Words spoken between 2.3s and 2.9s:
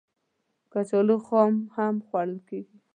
کېږي